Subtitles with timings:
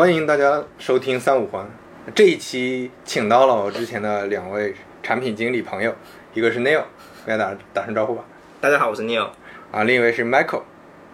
[0.00, 1.68] 欢迎大家收听三五环。
[2.14, 5.94] 这一期请到了我之前的两位产品经理朋友，
[6.32, 6.84] 一个是 Neil，
[7.26, 8.24] 跟大家打声招呼吧。
[8.62, 9.28] 大家好，我是 Neil。
[9.70, 10.62] 啊，另一位是 Michael。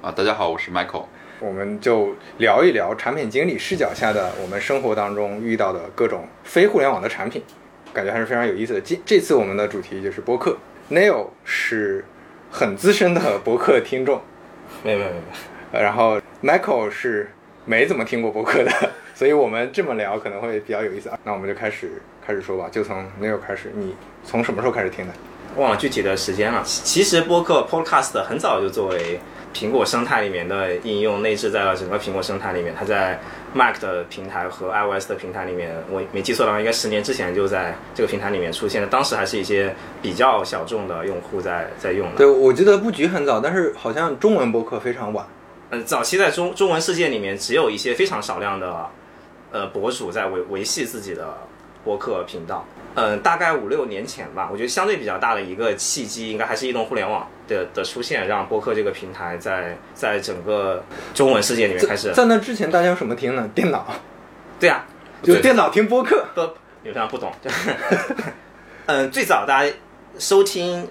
[0.01, 1.07] 啊，大家好，我是 Michael。
[1.41, 7.43] 我们就聊一聊产品经理视角下的我们生活当中遇到的各种非互联网的产品，
[7.93, 8.81] 感觉还是非常有意思的。
[8.81, 10.57] 这这次我们的主题就是播客。
[10.93, 12.05] Neil 是
[12.53, 14.23] 很资深的博客听众，
[14.85, 15.23] 没有没有没有。
[15.73, 17.33] 呃然后 Michael 是
[17.67, 18.71] 没怎么听过播客的，
[19.15, 21.19] 所以我们这么聊可能会比较有意思啊。
[21.25, 23.95] 那我们就开始开始说吧，就从 Neil 开始，你
[24.25, 25.13] 从什么时候开始听的？
[25.57, 26.63] 忘了具体的时间了。
[26.65, 29.19] 其其实播客 Podcast 很早就作为
[29.55, 32.75] 苹果生态里面的应用内置在了整个苹果生态里面。
[32.79, 33.19] 它在
[33.55, 38.87] Mac 的平台和 iOS 的平台里面，我没记错的话，应该十年之前就在这个平台里面出现的。
[38.87, 42.17] 当时还是一些比较小众的用户在在用的。
[42.19, 45.25] 对，我记得布局很早，但是好像中文播客非常晚。
[45.71, 48.89] 嗯，早期在中中文世界里面，只有一些非常少量的
[49.51, 51.37] 呃博主在维维系自己的
[51.85, 52.65] 播客频道。
[52.95, 62.13] 嗯，大概五六年前吧，我觉得相对比较大的一个契机，应该还是移动互联网的的出现，让播客这个平台在在整个中文世界里面开始。
[62.13, 63.51] 在那之前，大家用什么听呢？
[63.55, 63.87] 电脑。
[64.59, 64.87] 对啊，
[65.23, 66.25] 就电脑听播客。
[66.35, 66.41] 不，
[66.85, 67.31] 有点不懂。
[68.87, 69.73] 嗯， 最早大家
[70.19, 70.89] 收听。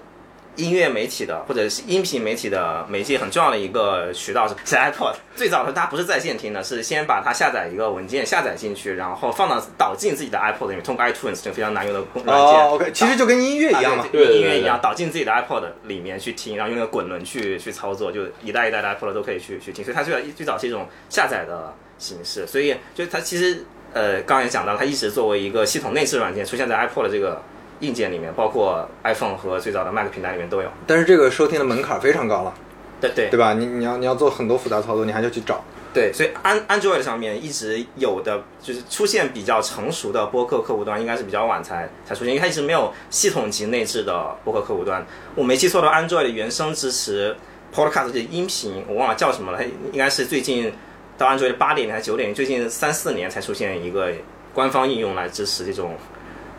[0.56, 5.14] 音乐媒体的或者是音频媒体的媒介很重要的一个渠道是是 iPod。
[5.34, 12.34] 最早的时候，它不是在线听的，是先把它下载一个文件下载进去，然后放到导进自己的 iPod 里面，通过 iTunes 这个非常难用的软件。
[12.34, 19.84] 哦，OK，其实就跟音乐一样嘛，对音乐一样，导进自己的 iPod 里面去听，然后用那个滚轮去去操作，就一代一代的 iPod 都可以去去听。
[19.84, 27.42] 所以它最早最早是一种下载的形式，所以就它其实呃，刚刚也讲到，它一直作为一个系统内置软件出现在 iPod 的这个。
[27.80, 30.68] 硬件里面，包括 iPhone 和最早的 Mac 平台里面都有。
[30.86, 32.54] 但是这个收听的门槛非常高了，
[33.00, 33.52] 对对对吧？
[33.52, 35.62] 你你要你要做很多复杂操作，你还要去找。
[35.92, 45.04] 对，所以安 Android 上面一直有的就是出现比较成熟的播客客户端，应该是比较晚才才出现，因为它一直没有系统级内置的播客客户端。
[45.34, 47.34] 我没记错的，Android 原生支持
[47.74, 50.70] Podcast 的音频，我忘了叫什么了，它应该是最近
[51.16, 54.12] 到 Android 八点零还是九点零，最近三四年才出现一个
[54.52, 55.94] 官方应用来支持这种。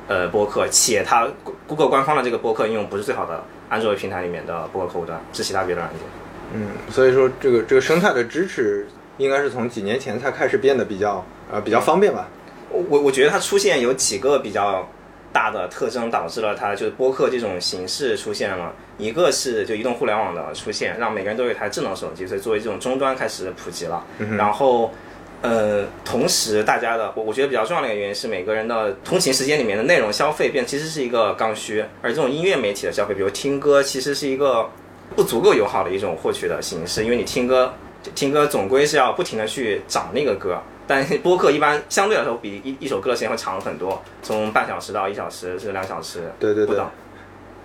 [0.07, 1.27] 呃，播客，且它
[1.67, 5.99] Google 官方的这个播客应用不是最好的安卓平台里面的播客客户端，是其他别的软件。
[6.53, 12.29] 嗯，所以说这个这个生态的支持，应该是从几年前才开始变得比较呃比较方便吧。
[12.71, 14.87] 我我觉得它出现有几个比较
[15.33, 18.73] 大的特征，导致了它就是播客这种形式出现了。
[18.97, 24.01] 一个是就移动互联网的出现，让每个人都有一台智能手机，所以作为这种终端开始普及了。
[24.37, 24.89] 然后。
[25.39, 34.67] 呃，同时，大家的我我觉得比较重要的一个原因是，每个人的通勤时间里面的内容消费变其实是一个刚需，而这种音乐媒体的消费，比如听歌，其实是一个
[35.15, 37.71] 不足够友好的一种获取的形式，因为你听歌，
[38.15, 46.81] 听歌总归是要不停的去找那个歌，但播客一般相对来说比一一首歌的时间会长很多，从半小时到一小时甚至两小时，对对对，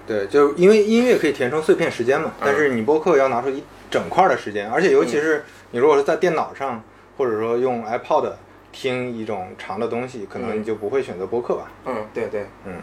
[0.06, 6.82] 对，就因为音乐可以填充碎片时间嘛，但是你播客要拿出一整块的时间，而且尤其是你如果是在电脑上。
[7.16, 8.32] 或者说用 iPod
[8.72, 11.70] 听一种长的东西，可能你就不会选择播客吧？
[11.84, 12.76] 嗯，对对，嗯，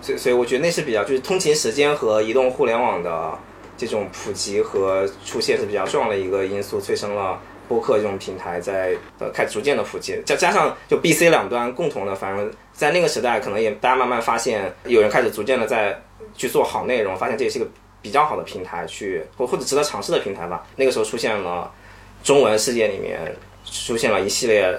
[0.00, 3.38] 所以所以我觉得那是比较就是通勤时间和移动互联网的
[3.76, 10.20] 这种普及和出现是比较重要的一个因素，催生了播客这种平台在呃开始逐渐的普及。
[10.26, 15.96] 加加上就 B、C 两端共同的，反正在那个时代，可能也大家慢慢发现，有人开始逐渐的在
[16.34, 17.66] 去做好内容，发现这也是个
[18.02, 20.66] 比较好的平台，去或或者值得尝试的平台吧。
[20.74, 21.70] 那个时候出现了。
[22.24, 23.20] 中文世界里面
[23.64, 24.74] 出现了一系列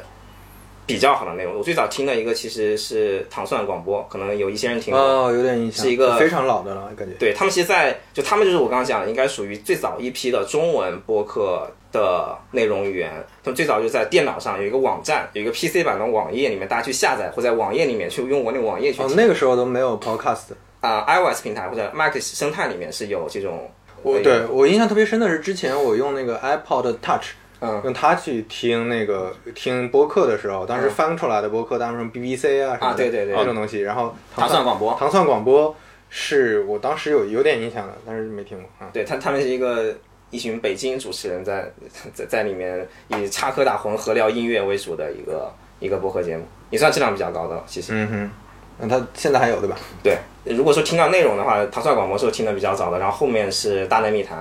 [0.87, 1.55] 比较好的内容。
[1.57, 7.13] 我最早听的一个其实是糖蒜广播，可能有一些人听过，哦，有点印象，是一个非常老的了，感觉。
[7.19, 13.11] 对他们，其实，在就他们就是我刚刚讲的，应该属于最早一批的中文播客的内容源。
[13.43, 19.01] 他们最早就在电脑上有一个网站，有一个 PC 版的网页，里面大家去下载，或在网页里面去用我那个网页去。
[19.03, 23.69] 哦，那个时候都没有 Podcast 啊，iOS 平台或者 Mac 生态里面是有这种。
[24.05, 27.29] 我对我印象特别深的是，之前我用那个 iPod Touch，
[27.59, 33.35] 嗯，用它去听那个听播客的时候，当时翻出来的播客，当时 BBC 啊什么对对对。
[33.35, 35.75] 那种东西，然后糖蒜广播，糖蒜广播
[36.09, 38.89] 是我当时有有点印象的，但是没听过啊。
[38.93, 39.95] 对他他们是一个
[40.29, 41.71] 一群北京主持人在
[42.13, 47.93] 在在里面以插科打诨、和聊音乐为主的一个一个播客节目，也算质量比较高的了，其实。
[47.95, 48.31] 嗯哼，
[48.79, 49.77] 那他现在还有对吧？
[50.03, 50.17] 对。
[50.43, 54.37] 如果说听到内容的话，糖蒜广播是听的比较早的，然后后面是大内密谈，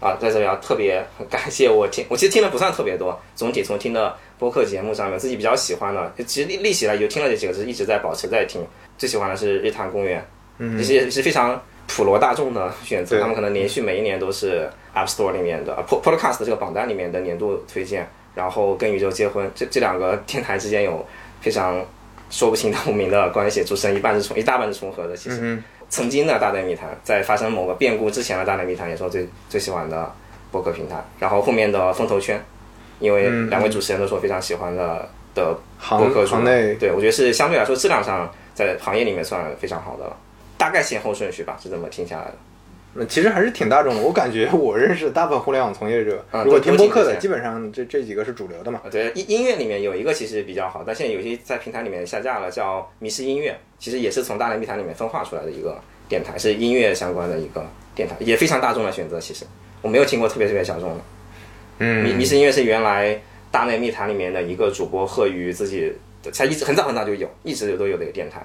[0.00, 8.66] 啊，在这里要特别感谢我听，我其实听的不算特别多，总体从听的播客节目上面自己比较喜欢的，其实立立起来就听了这几个，是一直在保持在听。
[8.96, 10.26] 最喜欢的是日坛公园，
[10.58, 18.08] 嗯，这些是非常普罗大众的选择，他们可能连续每一年都是 App Store 里面的 po Podcast 这个榜单里面的年度推荐。
[18.34, 21.04] 然后跟宇宙结婚，这这两个电台之间有
[21.40, 21.84] 非常
[22.30, 25.16] 说不清道不明的关系，主持人一半是重，一大半是重合的。
[25.16, 30.12] 其实，嗯曾经的大内密谈，在发生某个变故之前的大内密谈，也是我最最喜欢的
[30.50, 31.02] 博客平台。
[31.18, 32.38] 然后后面的风投圈，
[33.00, 40.16] 因为嗯两位主持人都是我非常喜欢的的行播客主行内对我觉得是相对来说质量上在行业里面算非常好的了。
[40.58, 42.34] 大概先后顺序吧，是这么听下来的。
[42.94, 44.02] 那其实还是挺大众的。
[44.02, 48.80] 我感觉 我认识大部分互联网从业者，嗯如果听播客的，基本上这这几个是主流的嘛。
[48.90, 57.64] 对音音乐里面有一个其实比较好，但现在有些在平台里面下架了，叫迷失音乐，其实也是从大内密谈里面分化出来的一个电台，是音乐相关的一个
[57.94, 59.20] 电台，也非常大众的选择。
[59.20, 59.44] 其实
[59.82, 61.00] 我没有听过特别特别小众的。
[61.80, 63.16] 嗯迷迷嗯，失音乐是原来
[63.52, 65.92] 大内密谈里面的一个主播贺宇自己，
[66.36, 68.44] 他一直很早很早就有，一直都有的一个电台。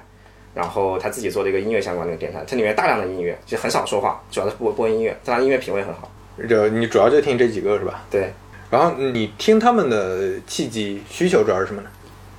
[0.53, 6.09] 然后他自己做了一个音乐相关的一个电台，它里面大量的音乐，就很少说话，主要是播播音乐，但他音乐品味很好。
[6.49, 8.03] 就你主要就听这几个是吧？
[8.09, 8.31] 对，
[8.69, 11.89] 然后你听他们的契机需求主要是什么呢？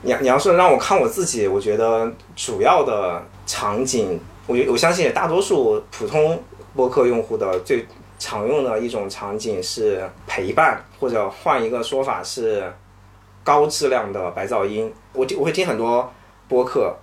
[0.03, 6.43] 你你要是让我看我自己，我觉得主要的场景，我我相信大多数普通
[6.75, 7.87] 播客用户的最
[8.19, 12.71] 常用的一种场景是陪伴，或者换一个说法是
[13.43, 14.93] 高质量的白噪音。
[15.13, 16.13] 我听我会听很多
[16.49, 16.95] 播客，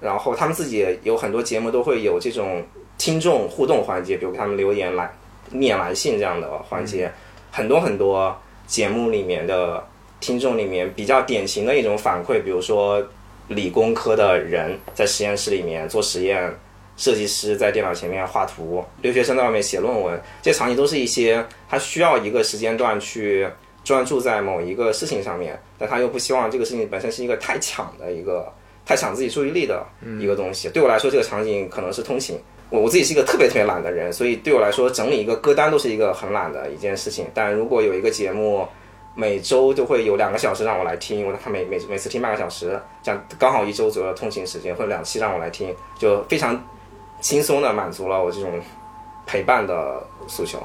[0.00, 2.62] 然后他们自己也有很多节目都会有这种
[2.98, 5.10] 听众互动环节，比如给他们留言来
[5.50, 7.10] 念来信这样的环节，
[7.50, 9.82] 很多很多节目里面的
[10.20, 13.02] 听众里面比较典型的一种反馈，比如说
[13.48, 16.52] 理工科的人在实验室里面做实验，
[16.96, 23.48] 设计师在电脑前面画图，留学生在外面写论文，这些场景都是一些他需要一个时间段去
[23.84, 28.52] 专注在某一个事情上面，但他又不希望这个事情本身是一个太抢的一个
[28.86, 29.84] 太抢自己注意力的
[30.18, 30.70] 一个东西。
[30.70, 32.38] 对我来说，这个场景可能是通勤。
[32.70, 37.26] 我我自己是一个特别特别懒的人，所以对我来说，整理一个歌单都是一个很懒的一件事情。
[37.34, 38.66] 但如果有一个节目，
[39.14, 46.60] 每周都会有两个小时让我来听，我他每每每次听半个小时，这样刚好一周左右的通勤时间，或者两期让我来听，就非常
[47.20, 48.60] 轻松的满足了我这种
[49.26, 50.58] 陪伴的诉求。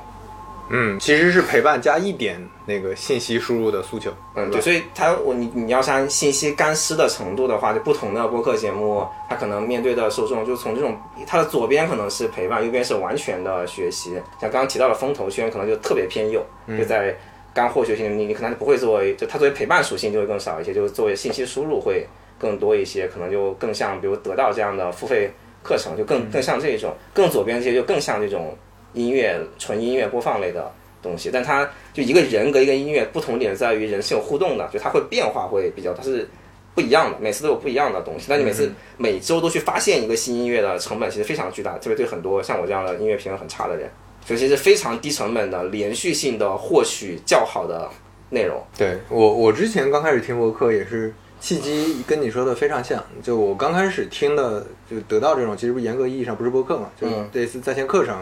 [0.72, 4.12] 嗯，其实是陪伴加一点那个信息输入的诉求。
[4.36, 10.98] 嗯，对，所以它我你你要是按信息干湿的程度的话，就不同的播客节目，它可能面对的受众就从这种
[11.28, 14.14] 它的左边可能是陪伴，右边是完全的学习。
[14.40, 16.42] 像刚刚提到的风投圈，可能就特别偏右，
[16.78, 17.14] 就在
[17.54, 22.08] 干货学习你你可能不会作为就它作为陪伴属性就会更少一些，就是作为信息输入会
[22.40, 25.30] 更多一些，可能就更像比如得到这样的付费
[25.62, 28.56] 课程，就更更像这种，更左边这些就更像这种
[28.94, 30.72] 音乐纯音乐播放类的
[31.02, 36.28] 东西，但它就一个人跟一个音乐不同点在于人是有互动的，就它会变化会比较，它是
[36.76, 38.28] 不一样的，每次都有不一样的东西。
[38.30, 43.90] 但你每次、每周都去发现一个新音乐的成本其实非常巨大，特别对很多像我这样的音乐品味很差的人，
[44.26, 47.90] 所以其是非常低成本的连续性的获取较好的
[48.30, 48.62] 内容。
[48.78, 53.04] 对我，我之前刚开始听播客也是契机，跟你说的非常像。
[53.22, 58.16] 就我刚开始听的，就得到这种，其实不严格意义上不是播客嘛，就是类似在线课程，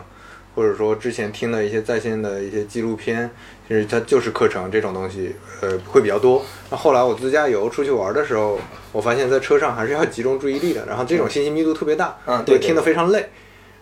[0.59, 3.31] 或者说之前听的一些在线的一些纪录片，
[3.65, 6.43] 其实它就是课程这种东西，呃，会比较多。
[6.69, 8.59] 那后来我自驾游出去玩的时候，
[8.91, 13.29] 我发现在车上还是要集中注意力的，然后这种信息密度特别大，嗯对听得非常累，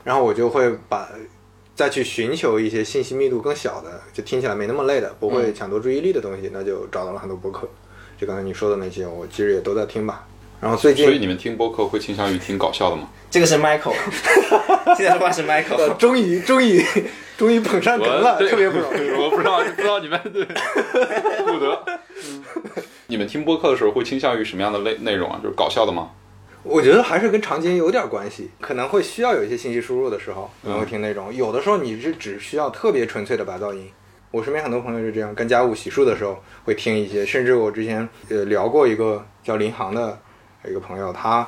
[0.03, 1.09] 然后我就会把。
[1.73, 7.67] 再去寻求一些信息密度更小的，就听起来没那么累的，不会抢夺注意力的东西，那就找到了很多博客。
[8.19, 10.27] 就刚才你说的那些，我其实也都在听吧。
[10.59, 13.07] 然后最近，所以你们听播客会倾向于听搞笑的吗？
[13.29, 13.93] 这个是 Michael，
[14.97, 15.75] 现在说话是 Michael。
[15.77, 16.83] 呃，终于终于
[17.37, 19.09] 终于捧上哏了，特别不容易。
[19.19, 21.83] 我不知道，不知道你们对不得。
[23.07, 25.39] 你们听播客的时候会倾向于什么样的类内容啊？
[25.43, 26.09] 就是搞笑的吗？
[26.63, 33.89] 我觉得还是跟场景有点关系，可能会需要有一些信息输入的时候，可能会听那种；有的时候你是只需要特别纯粹的白噪音。
[34.31, 40.19] 我身边很多朋友是这样，干家务洗漱的时候会听一些，甚至我之前呃聊过一个叫林航的
[40.69, 41.47] 一个朋友，他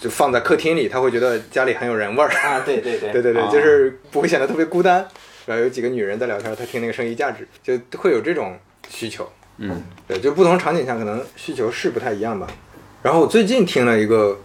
[0.00, 2.28] 就放在客厅里，他会觉得家里很有人味儿。
[2.28, 5.06] 啊，对对对 对对对，啊就是不会显得特别孤单。
[5.46, 8.58] 然后有几个女人在聊天，他听那个声音价值，就会有这种
[8.88, 9.30] 需求。
[9.58, 12.46] 嗯，对，就不同场景下可能需求是不太一样吧。
[13.02, 14.40] 然后我最近听了一个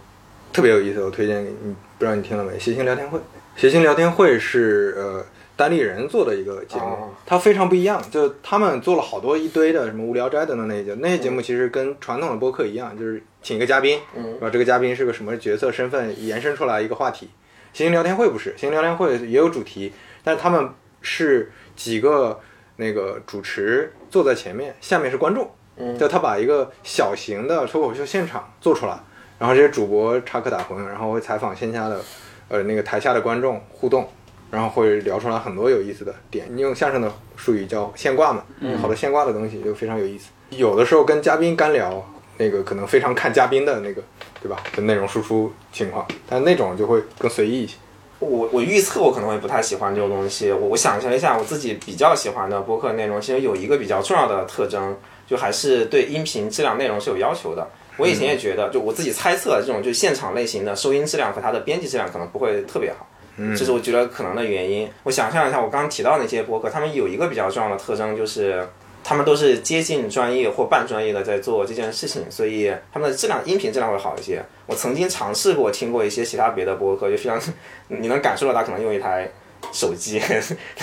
[0.52, 2.58] 特别有意思，我推荐给你，不知道你听了没？
[2.58, 3.18] 谐星聊天会，
[3.56, 5.24] 谐星聊天会是呃
[5.60, 7.10] 单立人做的一个节目，哦。
[7.26, 14.24] 它非常不一样，就他们做了好多一堆的什么无聊斋等等那些节目，那些节目其实跟传统的播客一样，就是请一个嘉宾，嗯。
[14.24, 17.28] 然后这个嘉宾是个什么角色身份，延伸出来一个话题。
[17.74, 19.92] 行星聊天会不是，行星聊天会也有主题，
[20.24, 20.70] 但是他们
[21.02, 22.40] 是几个
[22.76, 25.98] 那个主持坐在前面，下面是观众，嗯。
[25.98, 28.98] 就他把一个小型的脱口秀现场做出来，
[29.38, 32.00] 然后这些主播插科打诨，然后会采访线下的
[32.48, 34.08] 呃那个台下的观众互动，
[34.50, 36.46] 然后会聊出来很多有意思的点。
[36.50, 38.42] 你用相声的术语叫现挂嘛，
[38.80, 40.30] 好多现挂的东西就非常有意思。
[40.50, 42.04] 有的时候跟嘉宾干聊，
[42.38, 44.02] 那个可能非常看嘉宾的那个，
[44.42, 44.62] 对吧？
[44.74, 47.76] 的内容输出情况，但那种就会更随意一些。
[48.18, 50.52] 我我预测我可能会不太喜欢这种东西。
[50.52, 54.94] 我我想象一下，我自己比较喜欢的播客内容，其实有一个比较重要的特征，
[55.26, 57.66] 就还是对音频质量内容是有要求的。
[57.96, 63.06] 我以前也觉得，就我自己猜测，这种就现场类型的收音质量和它的编辑质量可能不会特别好。
[63.36, 64.88] 这是我觉得可能的原因。
[65.04, 68.66] 我想象一下，我刚刚提到那些播客，他们有一个比较重要的特征，就是
[69.02, 74.42] 他们都是接近专业或半专业的在做这件事情，所以他们的质量音频质量会好一些。
[74.66, 77.40] 我曾经尝试过听过一些其他别的播客，就非常
[77.88, 79.28] 你能感受到他可能用一台
[79.72, 80.20] 手机，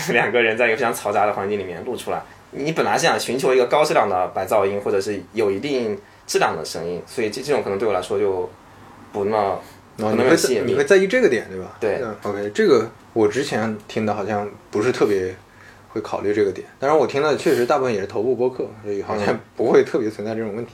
[0.09, 2.21] 两个人在一个非常嘈杂的环境里面录出来。
[2.51, 8.49] 你本来是想寻求一个高质量的白噪音，或者是有一定质量的声音，所以这这种可能对我来说就
[9.11, 9.61] 不那么
[9.97, 10.71] 不哦，你会在吸引力。
[10.71, 11.75] 你会在意这个点，对吧？
[11.79, 12.15] 对嗯。
[12.23, 15.35] OK，这个我之前听的好像不是特别
[15.89, 20.73] 会考虑这个点，当然我听的确实大部分也是头部播客，所以好嗯像不会特别存在这种问题。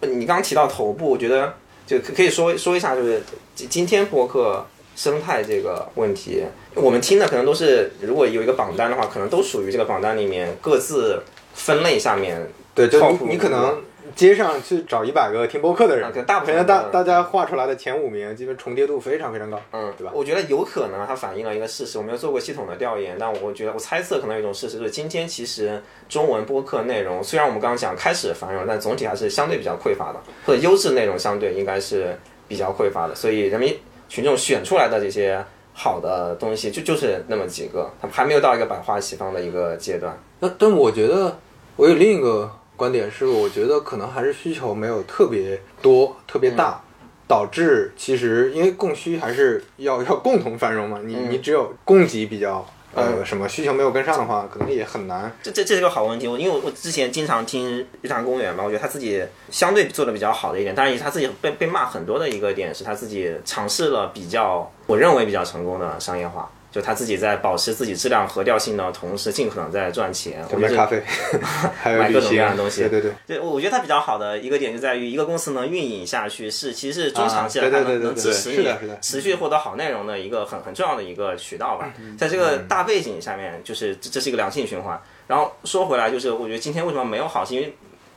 [0.08, 1.54] 你刚刚提到头部，我觉得
[1.86, 3.22] 就可可以说说一下，就是
[3.54, 4.64] 今今天播客
[4.96, 6.42] 生态这个问题，
[6.74, 11.22] 我们听的可能都是，如果有一个榜单的话，可能都属于这个榜单里面各自
[11.54, 12.40] 分类下面。
[12.74, 13.80] 对，就你你可能
[14.14, 19.60] 街上去找一百个听播客的人，啊大部分大大家画出来的前五名，基本重叠度非常非常高。
[19.72, 32.16] 嗯，对吧我觉得有可能它反映了一个事实，我没有做过系统的调研，但我觉得我猜测可能有一种事实，就是今天其实中文播客内容虽然我们刚刚讲开始繁荣，但总体还是相对比较匮乏的，或者优质内容相对应该是
[32.46, 33.76] 比较匮乏的，所以人民
[34.08, 40.16] 群众选出来的这些好的东西就就是那么几个，它还没有到一个百花齐放的一个阶段。
[40.38, 41.36] 那但我觉得
[41.74, 46.80] 我有另一个观点是，我觉得可能还是需求没有特别多、特别大，
[47.28, 51.00] 导致其实因为供需还是要要共同繁荣嘛。
[51.04, 55.30] 你、你只有供给比较呃什么需求没有跟上的话，可能也很难。
[55.42, 70.44] 这这这是个好问题，我因为我我之前经常听日坛公园嘛，我觉得他自己相对做的比较好的一点，当然也他自己被被骂很多的一个点是他自己尝试了比较我认为比较成功的商业化，就他自己在保持自己质量和调性的同时，尽可能在赚钱。
[70.50, 71.00] 我卖咖啡，
[71.80, 73.12] 还有买各种各样的东西对对对。
[73.28, 78.68] 对，我觉得它比较好的一个点就在于，一个公司能运营下去是其实是中长期来啊看能支持你
[79.00, 81.94] 持续获得好内容的一个很很重要的一个渠道吧。
[82.00, 85.00] 嗯在这个大背景下面，就是这这是一个良性循环。
[85.28, 87.72] 然后说回来，就是我觉得今天为什么没有好，是因为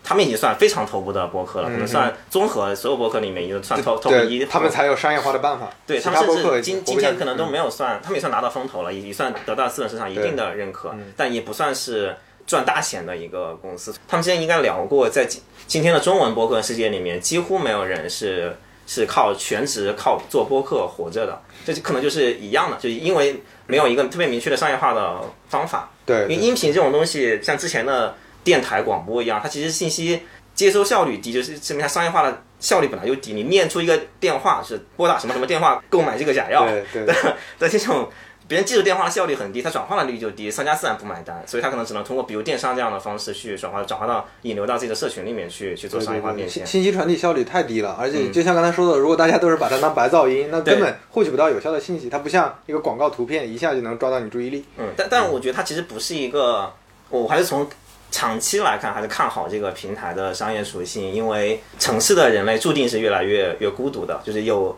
[0.08, 4.46] 他们已经算非常头部的播客了，可能算综合所有播客里面已经算 top top 一。
[4.46, 5.70] 他们才有商业化的办法。
[5.86, 13.94] 对他们甚至今今天可能都没有算，他们也算拿到风投了，也也算得到资本市场一定的认可，嗯但也不算是赚大钱的一个公司。
[14.08, 25.92] 他们之前应该聊过，在今今天的中文播客世界里面，几乎没有人是是靠全职靠做播客活着的，这就可能就是一样的，就因为没有一个特别明确的商业化的方法。
[26.06, 28.16] 对因为音频这种东西，像之前的
[28.48, 30.22] 电台广播一样，它其实信息
[30.56, 33.34] 接收效率低，就是证明它商业化的效率本来就低。
[33.34, 37.14] 你念出一个电话是拨打什么什么电话购买这个假药，对对
[37.60, 38.08] 的这种
[38.48, 46.82] 别人记住电话的效率很低，它转化的率就低，商家自然不买单，所以他可能只能通过比如电商这样的方式去转化转化到引流到自己的社群里面去去做商业化变现信。
[46.82, 52.10] 息传递效率太低了，而嗯且就像刚才说的，如果大家都是把它当白噪音，那根本获取不到有效的信息。
[52.10, 54.64] 它不像一个广告图片，一下就能抓到你注意力。
[54.78, 56.72] 嗯，但但我觉得它其实不是一个，
[57.10, 57.68] 我还是从
[58.10, 64.76] 长期来看，还是看好这个平台的商业属性，因为城市的人类注定是越来越越孤独的，就是有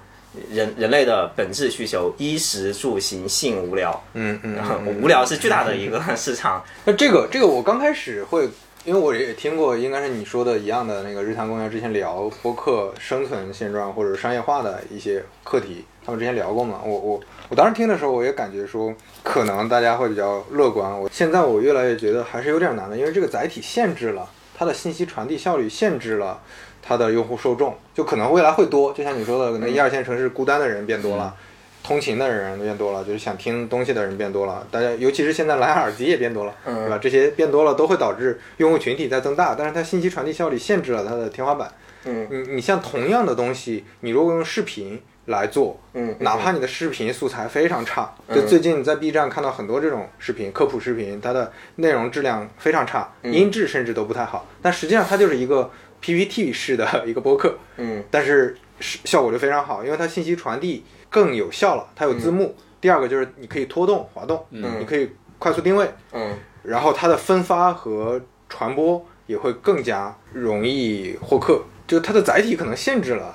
[0.51, 8.49] 人人类的本质需求，衣食住行性无聊，嗯 嗯然后无聊是巨大的一个市场，那这个这个我刚开始会，
[8.85, 16.81] 因为我也听过，应该是你说的一样的那个日坛公园之前聊播客生存现状或者商业化的一些课题，他们之前聊过嘛。
[16.83, 20.91] 我我我当时听的时候，我也感觉说，可能大家会比较乐观。
[20.99, 26.39] 我现在我越来越觉得还是有点难的，因为这个载体限制了它的信息传递效率，限制了
[26.81, 31.35] 它的用户受众，就可能未来会多，就像你说的，可能一二线城市孤单的人变多了。
[31.81, 36.99] 通勤的人变多了，就是想听东西的人变多了，大家尤其是现在蓝牙耳机也变多了，嗯对吧？
[37.01, 41.71] 这些变多了都会导致用户群体在增大，但是它信息传递效率限制了它的天花板。
[42.05, 48.35] 嗯你你像同样的东西，你如果用视频来做，嗯，哪怕你的视频素材非常差，嗯。
[48.35, 53.31] 就最近你在 B 站看到很多这种视频，科普视频，它的内容质量非常差，嗯。
[53.31, 55.69] 音质甚至都不太好，但实际上它就是一个
[56.01, 58.03] PPT 式的 一个播客，嗯。
[58.09, 62.55] 但是是效果就非常好，因为它信息传递更有效了，它有字幕。
[62.81, 64.79] 第二个就是你可以拖动、滑动，嗯。
[64.79, 66.35] 你可以快速定位，嗯。
[66.63, 68.19] 然后它的分发和
[68.49, 73.31] 传播也会更加容易获客，就它的载体可能限制了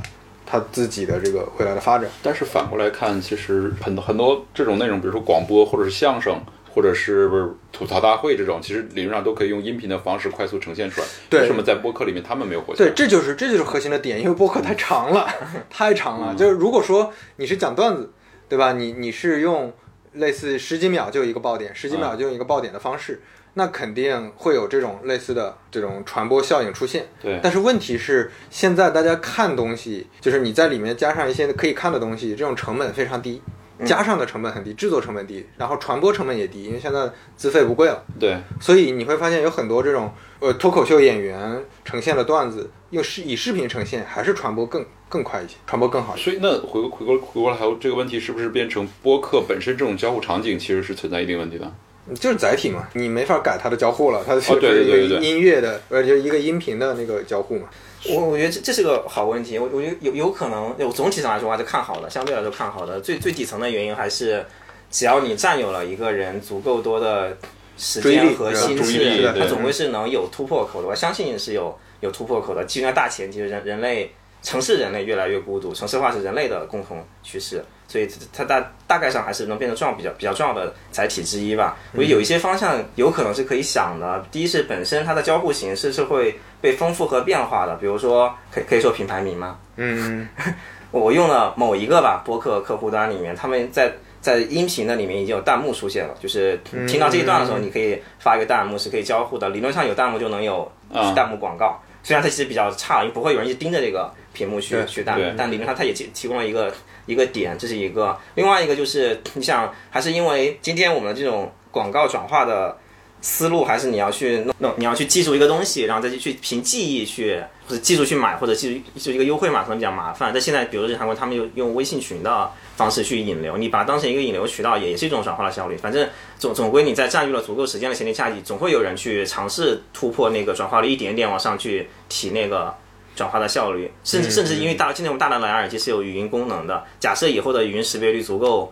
[0.47, 2.09] 它自己的这个未来的发展。
[2.23, 6.41] 但是反过来看，其实很多很多这种内容，比如说广播或者是相声，
[6.73, 11.07] 或者是不是吐槽大会这种，其实理论上都可以用音频的方式快速呈现出来。
[11.31, 12.91] 对为什么在播客里面他们没有火起来？
[12.91, 15.29] 对，这就是这就是核心的点，因为播客太长了，
[15.71, 16.35] 太长了。
[16.35, 18.13] 就是如果说你是讲段子，
[18.49, 18.73] 对吧？
[18.73, 19.73] 你你是用
[20.13, 23.21] 类似十几秒就一个爆点，十几秒就一个爆点的方式，
[23.55, 27.07] 那肯定会有这种类似的这种传播效应出现。
[27.23, 33.41] 对但是问题是，现在大家看东西，就是你在里面加上一些可以看的东西，这种成本非常低。
[33.85, 38.01] 加上的成本很低，制作成本低，然后传播成本也低，因为现在资费不贵了。
[38.21, 46.25] 对所以你会发现有很多这种呃脱口秀演员呈现的段子，用视以视频呈现，还是传播更更快一些，传播更好一些。
[46.25, 51.75] 所以那回回过回过来还有这个问题，是不是变成播客本身这种交互场景其实是存在一定问题的？
[52.21, 54.61] 就是载体嘛，你没法改它的交互了，它是一
[55.09, 57.69] 个音乐的，呃，就一个音频的那个交互嘛。
[58.07, 63.01] 我我觉得这这是个好问题，我我觉得有有可能，我总体上来说我还是看好的，相对来说看好的。
[63.01, 64.45] 最最底层的原因还是，
[64.91, 67.35] 只要你占有了一个人足够多的
[67.79, 70.89] 时间和心智，对他总归是能有突破口的。
[70.89, 72.63] 我相信是有有突破口的。
[72.67, 74.13] 基于大前提，人人类
[74.45, 81.77] 城市人类越来越孤独，城市化是人类的共同趋势，所以它大大概上还是能变成重要比较比较重要的载体之一吧。
[81.93, 84.25] 我觉得有一些方向有可能是可以想的。
[84.31, 89.59] 第一是本身它的交互形式是会被丰富和变化的，比如说可以可以说品牌名吗？
[89.77, 90.29] 嗯，
[90.93, 99.49] 我用了某一个吧播客客户端里面，他们在在音频的里面已经有弹幕出现了，就是听到这一段的时候，你可以发一个弹幕是可以交互的。
[99.49, 106.73] 理论上有弹幕就能有啊弹幕广告，虽然它其实比较差，因为不会有人一直盯着这个屏幕去去打，但理论上它也提提供了一个
[107.07, 108.17] 一个点，这是一个。
[108.37, 112.79] 另外一个就是你想，还是因为今天我们这种广告转化的。
[113.25, 120.31] 思路还是你要去弄弄，你要去记住一个东西，然后再去去凭记忆去或者记住去买，或者记住记住一个优惠码可能比较麻烦。
[120.31, 125.77] 但现在，比如说韩国他们用用微信群的方式去引流，你把它当成一个引流渠道，也也是一种转化的效率。
[125.79, 126.07] 反正
[126.39, 132.75] 总总归你在占据了足够时间的前提下，你总会有人去尝试突破那个转化率一点点往上去提那个
[133.17, 138.71] 转化的效率，甚至甚至因为大现在我们大量蓝牙耳机是有语音功能的，假设以后的语音识别率足够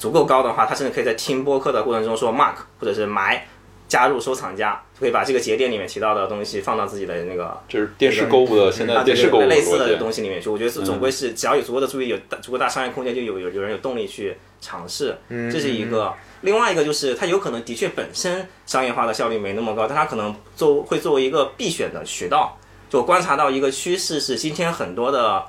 [0.00, 3.46] 足够高的话，它甚至可以在听播客的过程中说 mark 或者是买。
[3.86, 9.96] 加入收藏夹，可以把这个节点里面提到的东西放到自己的那个这是电视购物的现在电视购物对类似的。
[9.96, 10.48] 东西里面去。
[10.48, 16.12] 我觉得总归是只要有足够的注意，有足够大商业空间，就有有有人有动力去尝试，这是一个。
[16.42, 22.58] 另外一个就是它有可能的确本身商业化的效率没那么高，但它可能作会作为一个必选的渠道。
[22.90, 25.42] 就我观察到一个趋势是，今天很多的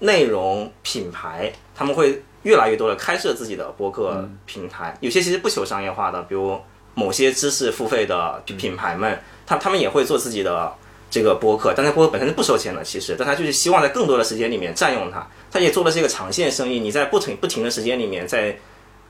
[0.00, 6.60] 内容品牌他们会越来越多的开设自己的播客平台，有些其实不求商业化的，比如
[6.94, 10.72] 某些知识付费的品品牌们，他他们也会做自己的
[11.10, 18.56] 这个播客，但他播客本身是不收钱的，其实，但他就是希望在更多的时间里面占用它，他也做的是一个长线生意，你在不停不停的时间里面在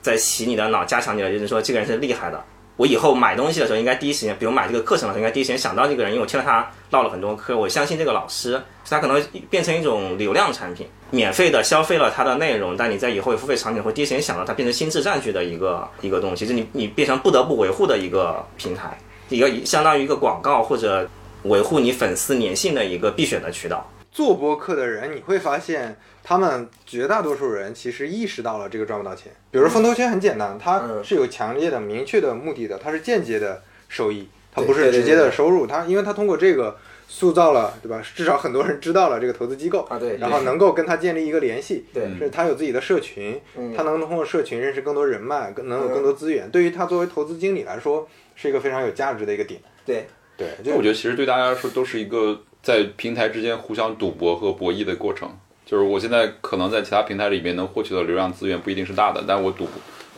[0.01, 2.43] 在洗你的脑，加强你的就是说这个人是厉害的。
[2.77, 18.97] 我以后买东西的时候，应该第一时间，比如买这个课程的时候，应该第一时间想到这个人，因为我听了他唠了很多课，我相信这个老师，他可能变成一种流量产品，免费的消费了他的内容，但你在以后有付费场景会第一时间想到它，变成心智占据的一个一个东西，就你你变成不得不维护的一个平台，
[19.29, 21.07] 一个相当于一个广告或者
[21.43, 23.89] 维护你粉丝粘性的一个必选的渠道。
[24.15, 29.29] 做播客的人，你会发现他们绝大多数人其实意识到了这个赚不到钱。
[29.51, 35.67] 比如说风投圈很简单，它嗯是有强烈的、明确的目的的，它是间接的收益，它不是直接的收入。
[35.67, 36.77] 它因为它通过这个
[37.09, 38.01] 塑造了，对吧？
[38.15, 46.49] 至少很多人知道了这个投资机构啊对然后能够跟他建立一个联系，对是他有自己的社群，嗯他能通过社群认识更多人脉，更能有更多资源。
[46.49, 49.59] 对于他作为投资经理来说，是一个非常有价值的一个点。
[49.85, 55.29] 对，对，就我觉得其实对大家来说都是一个在平台之间互相赌博和博弈的过程。
[55.67, 59.67] 就是我现在可能在其他平台里面能获取的流量资源不一定是大的，但我赌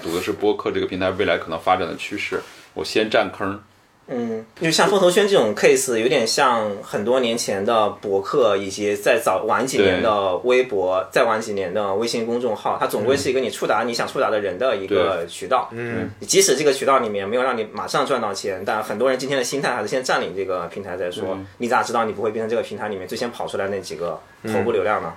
[0.02, 2.42] 赌的是播客这个平台未来可能发展的趋势，
[2.74, 3.62] 我先占坑。
[4.10, 15.68] 嗯，就像风投圈这种 case，有点像很多年前的博客，以及再早晚几年的微博，再晚几年的微信公众号，它总归是一个你触达你想触达的人的一个渠道。
[15.72, 21.38] 嗯，即使这个渠道里面没有让你马上赚到钱，但很多人今天的心态还是先占领这个平台再说。
[21.58, 25.14] 你咋知道你不会变成这个平台里面最先跑出来那几个头部流量呢？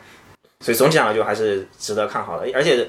[0.61, 2.89] 所以总体上来就还是值得看好的，而且。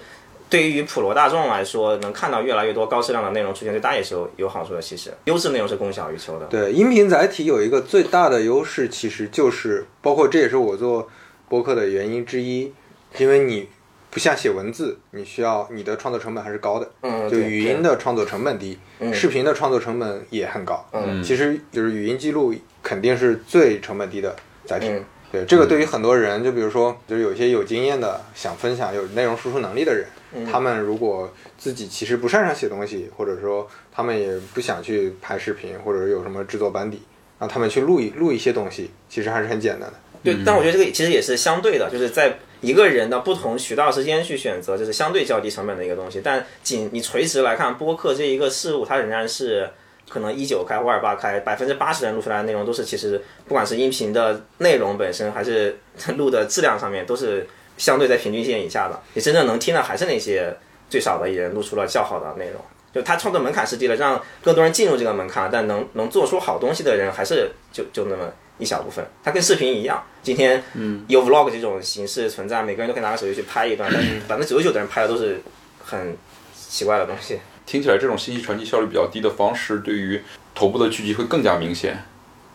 [0.51, 4.81] 对于普罗大众来说，能看到越来越多高质量的内容出现，对大家也是有有好处的。
[4.81, 6.45] 其实，优质内容是供小于求的。
[6.47, 11.07] 对，音频载体有一个最大的优势，其实就是包括这也是我做
[11.47, 12.73] 播客的原因之一，
[13.17, 13.69] 因为你
[14.09, 20.85] 不像写文字，你需要你的创作成本还是高的，嗯，就语音的创作成本低，嗯视频的创作成本也很高。
[20.91, 24.35] 嗯其实就是语音记录肯定是最成本低的
[24.65, 24.89] 载体。
[24.89, 30.05] 嗯对，这个对于很多人，就比如说，就是有些有经验的，想分享有内容输出能力的人，
[30.49, 37.01] 他们如果自己其实不擅长写东西，或者说他们也不想去拍视频，或者有什么制作班底，
[37.39, 39.93] 让他们去录一录一些东西，其实还是很简单的。
[40.23, 46.21] 对，但我觉得这个其实也是相对的，就是在一个人的不同渠道之间去选择，就是相对较低成本的一个东西。
[46.23, 49.67] 但仅你垂直来看，播客这一个事物，它仍然是
[50.07, 55.75] 可能一九开或二八开，百分之八十人录出来的内容都是其实不管是音频的内容本身，还是
[56.15, 57.47] 录的质量上面，都是
[57.81, 59.01] 相对在平均线以下的。
[59.15, 60.55] 你真正能听的还是那些
[60.87, 62.61] 最少的一人录出了较好的内容。
[62.93, 69.03] 就他创作门槛是低了，让更多人进入这个门槛，但能能做出好东西的人还是就就那么一小部分。
[69.23, 70.63] 它跟视频一样，今天
[71.07, 75.41] 有 vlog 这种形式存在，每个人都可以拿个手机去拍一段，但百分之九十九的人拍的都是
[75.83, 76.15] 很
[76.53, 77.39] 奇怪的东西。
[77.65, 80.21] 听起来这种信息传递效率比较低的方式，对于
[80.53, 81.97] 头部的聚集会更加明显，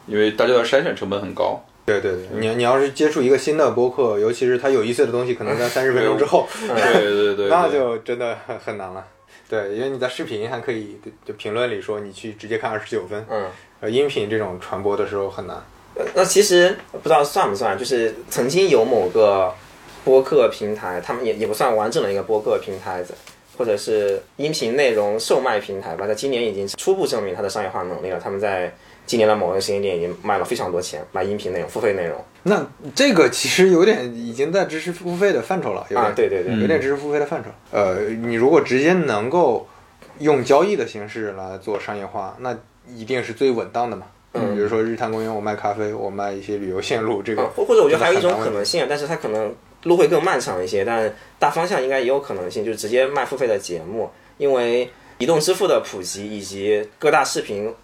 [0.07, 1.65] 因为大家的筛选成本很高。
[1.87, 9.07] 对对对，你你要是接触一个新的播客，尤其是它有意思的东西，可能在三十分钟之后，对对 对，那就真的很很难了。
[9.49, 13.47] 对，因为你在视频还可以就评论里说你去直接看二十九分，嗯，
[13.81, 15.57] 呃，音频这种传播的时候很难。
[15.95, 19.55] 呃那其实不知道算不算，就是曾经有某个
[20.05, 23.15] 播客平台，他们也也不算完整的一个播客平台子，
[23.57, 28.21] 或者是音频内容售卖平台吧，在今年已经初步证明它的商业化能力了。
[28.21, 28.75] 他们在
[29.07, 32.65] 今年的某个时间点已经卖了非常多钱，卖音频内容、付费内容那
[32.95, 37.51] 这个其实有点已经在知识付费的范畴了，有点、啊，对对对，有点知识付费的范畴。
[37.71, 39.67] 呃，你如果直接能够
[40.19, 42.57] 用交易的形式来做商业化，那
[42.89, 44.07] 一定是最稳当的嘛。
[44.35, 57.75] 嗯比如说日坛公园，我卖咖啡，我卖一些旅游线路，这个啊，或或者我觉得还有一种可能性，但是它可能路会更漫长一些，但大方向应该也有可能性，就是直接卖付费的节目，因为移动支付的普及以及各大视频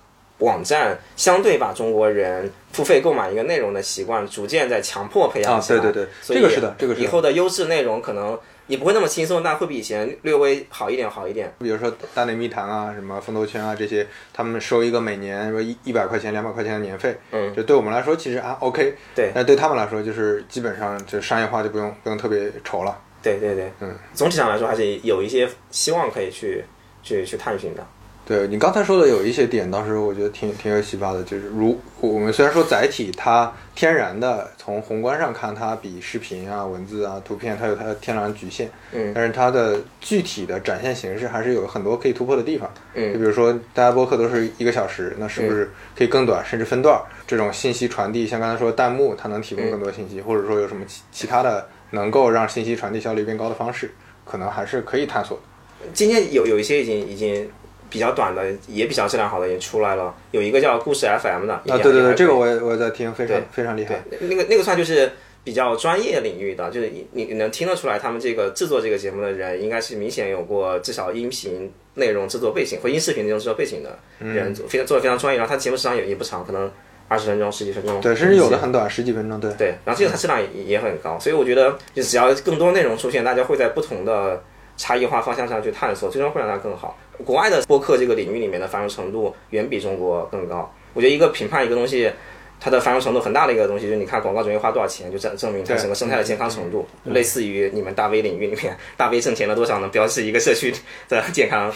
[0.42, 5.80] 网站相对把中国人付费购买一个内容的习惯逐渐在强迫培养啊，起来。
[5.80, 7.04] 对对对，这个是的，这个是的。
[7.04, 11.52] 以后的优质内容可能也不会那么轻松，但会比以前略微好一点，好一点。
[11.58, 22.98] 比如说大内密谈啊，什么风投圈啊这些，他们收一个每年说一一百块钱、两百块钱的年费，嗯，就对我们来说其实啊 OK，对但对他们来说就是基本上就商业化就不用不用特别愁了。
[23.22, 26.64] 对对对，嗯，总体上来说还是有一些希望可以去
[27.02, 27.86] 去去探寻的。
[28.24, 42.72] 对你刚才说的有一些点，当时我觉得挺挺有启发的，就是如我们虽然说载体它天然的从宏观上看，它比视频啊、文字啊、图片它有它的天然的局限，嗯但是它的具体的展现形式还是有很多可以突破的地方。
[42.94, 47.00] 就嗯比如说大家播客都是一个小时，那是不是可以更短，甚至分段？
[47.26, 53.90] 这种信息传递，像刚才说弹幕，它能提供更多信息，或者说有什么其其他的能够让信息传递效率变高的方式，
[54.24, 55.88] 可能还是可以探索的。
[55.92, 57.50] 今天有有一些已经已经
[57.92, 60.14] 比较短的，也比较质量好的也出来了。
[60.30, 64.02] 有一个叫故事 FM 的啊，对对对，这个我我也我也在听，非常非常厉害。
[64.08, 65.12] 对那个那个算就是
[65.44, 75.38] 比较专业领域的，就是你你你能听得出来，他们这个制作这个节目的人，应该是明显有过至少音频内容制作背景或音视频内容制作背景的嗯人，非常做的非常专业。
[75.38, 76.72] 然后他节目时长也也不长，可能
[77.08, 78.00] 二十分钟、十几分钟。
[78.00, 79.38] 对，甚至有的很短，十几分钟。
[79.38, 84.42] 对，对，然后这个它质量也也很高，所以我觉得就只要更多内容出现，大家会在不同的
[84.82, 86.98] 差异化方向上去探索，最终会让它更好。
[87.24, 90.74] 国外的播客这个领域里面的繁荣程度远比中国更高。
[90.92, 92.10] 我觉得一个评判一个东西，
[92.58, 96.84] 它的繁荣程度很大的一个东西，就是你看广告准备花多少钱，就证证明它整个生态的健康程度。
[97.04, 100.74] 类似于你们大 V 领域里面，大 V 挣钱了多少，能标志一个社区
[101.08, 101.72] 的健康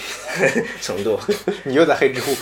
[0.81, 1.17] 程度。
[1.63, 2.33] 你又在黑知乎。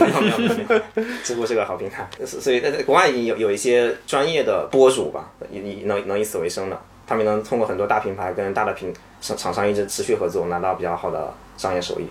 [0.00, 6.80] 没有没有没有，知乎是个好平台，所所以在在国外已经有有一些专业的播主吧，以以能能以此为生的，
[7.12, 12.06] 他们能通过很多大品牌跟大的品厂厂商一直持续合作，拿到比较好的商业收益。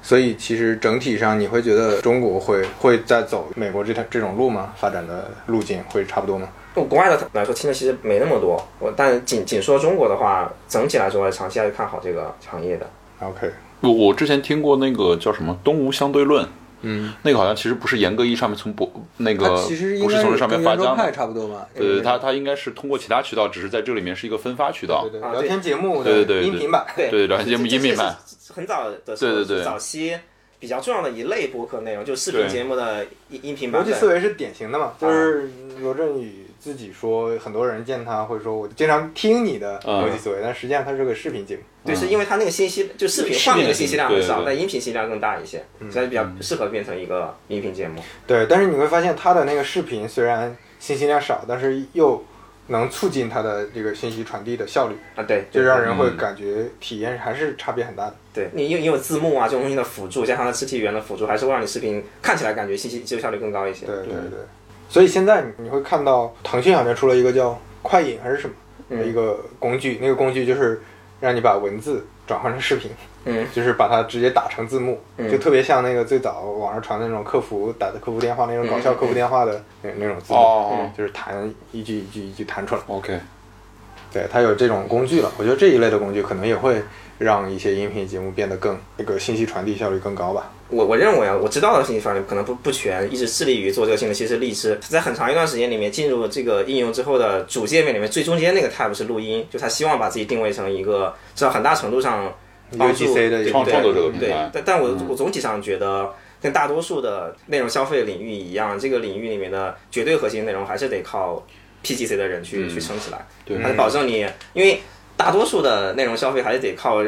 [0.00, 4.72] 所以其实整体上，你会觉得中国会会在走美国这条这种路吗？
[4.74, 6.48] 发展的路径会差不多吗？
[6.74, 12.88] 就国外的来说，听的其实没那么多，我但仅仅说中国的话，整体来说，我长期还是看好这个行业的。
[13.20, 13.50] OK，
[13.82, 16.42] 我我之前听过那个叫什么《东吴相对论》，
[16.82, 21.68] 嗯，那个好像其实不是严格意义上面从博那个其实不是从这上面发家的，差不多吧？
[21.74, 25.02] 对，他他应该是通过其他渠道，只是在这里面是一个分发渠道。
[25.10, 25.20] 对。
[25.20, 25.32] 对对。
[25.32, 26.86] 聊天节目对对对音频版。
[26.96, 27.10] 对。
[27.10, 28.16] 对，聊天节目音频版，，
[28.54, 29.64] 很早的时候，对对对。
[29.64, 30.16] 早期
[30.58, 33.84] 比较重要的一类播客内容，就是视频节目的音音频版逻。
[33.84, 41.62] 辑思维是典型的嘛，就是罗振宇自己说，很多人见他会说，我经常听你的嗯逻辑思维，但实际上它是个视频节目。
[41.84, 48.02] 对，是因为它那个信息就视频视频画面的信息量很少，但音频信息量更大一些，所以比较适合变成一个音频节目。
[48.26, 52.22] 对，但是你会发现他的那个视频虽然信息量少，但是又
[52.66, 58.14] 能促进他的这个信息传递的效率，啊，对，就让人会嗯感觉体验还是差别很大的。
[58.34, 63.86] 对你因为有字幕啊这种东西的辅助，加上它肢体语言的辅助，还是会让你视频看起来感觉信息接收效率更高一些。
[63.86, 64.40] 对对对，
[64.88, 68.54] 所以现在你会看到腾讯好像出了一个叫快影还是什么
[68.96, 70.80] 的一个工具，那个工具就是
[71.20, 72.90] 让你把文字转换成视频，
[73.24, 82.80] 嗯，就是把它直接打成字幕，嗯就特别像那个最早网上传的那种客服打的客服电话那种搞笑客服电话的那那种字幕，就是弹一句一句一句弹出来。
[82.86, 83.18] OK，
[84.12, 85.30] 对，它有这种工具了。
[85.38, 86.82] 我觉得这一类的工具可能也会
[87.18, 90.50] 让一些音频节目变得更那个信息传递效率更高吧。
[90.70, 94.14] 我我认为啊，我知道的信息法律可能不不全，一直致力于做这个新的。
[94.14, 102.32] 其实荔枝在很长一段时间里面进入这个应用之后的主界面里面，最中间那个 tab 是录音，就他希望把自己定位成一个，至少很大程度上
[102.76, 103.14] 帮助
[103.50, 106.10] 创创作者对，但但我我总体上觉得。
[106.40, 111.44] 跟大多数的内容消费领域一样，这个领域里面的绝对核心内容还是得靠
[111.82, 113.26] PGC 的人去、去撑起来。
[113.44, 114.80] 对它保证你，因为
[115.16, 117.02] 大多数的内容消费还是得靠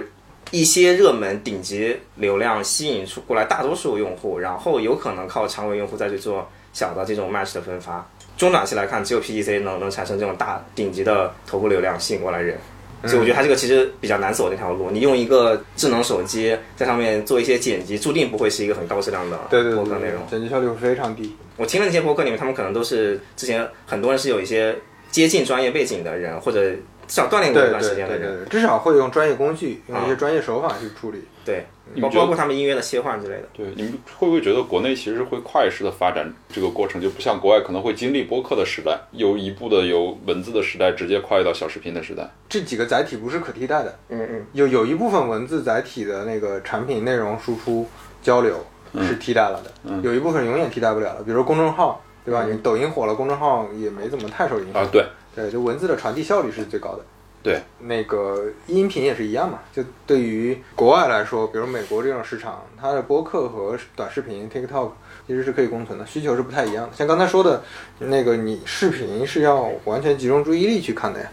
[0.51, 8.05] 一些热门顶级流量吸引出过来大多数用户，然后有可能靠长尾用户再去做小的这种 match 的分发。
[8.37, 12.59] 中短期来看，只有 PGC 能能产生这种大顶级的头部流量，吸引过来人。
[13.07, 14.91] 所以我觉得它这个其实比较难走那条路。
[14.91, 21.35] 你用一个智能手机在上面做一些剪辑，注定不会是一个很高质量的对对对对播客内容。，剪辑效率会非常低。
[21.57, 24.77] 我听了那些播客里面，他们可能都是之前很多人是有一些
[25.11, 26.73] 接近专业背景的人，或者
[27.11, 28.37] 至少锻炼过一段对对对时间的人。
[28.37, 31.25] 对对，至少会用专业工具，用一些啊专业手法去处理。
[31.45, 31.67] 对，
[32.01, 33.49] 包包括他们音乐的切换之类的。
[33.53, 42.31] 对，你们会不会觉得国内其实会快式的发展这个过程，就不像国外可能会经历播客的时代，由一步的由文字的时代直接跨越到小视频的时代？
[42.49, 47.89] 这几个载体不是可替代的，嗯嗯，有有一部分文字载体的那个产品内容输出
[48.23, 48.65] 交流
[49.01, 52.45] 是替代了的，有一部分永远替代不了的，比如说公众号，对吧？
[52.45, 54.83] 你抖音火了，公众号也没怎么太受影响。
[54.83, 57.05] 啊，对，对，就文字的传递效率是最高的。
[57.43, 59.61] 对，那个音频也是一样嘛。
[59.73, 64.91] 就对于国外来说，比如美国这种市场，它的播客和短视频 TikTok
[65.27, 66.95] 其实是可以共存的，需求是不太一样的。
[66.95, 67.63] 像刚才说的，
[67.99, 71.31] 那个你视频是要完全集中注意力去看的呀，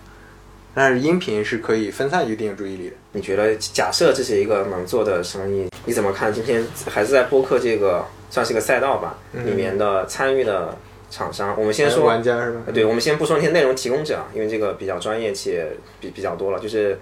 [0.74, 2.96] 但是音频是可以分散一定注意力的。
[3.12, 9.18] 你觉得假设这是一个能做的生意，你怎么看今天还是在播客这个算是个赛道吧？
[9.34, 10.74] 里面的参与的
[11.10, 12.62] 厂商，我们先说玩家是吧？
[12.74, 15.68] 对，我们先不说那些内容提供者，因为这个比较专业且
[16.02, 17.00] 比比较多了，就是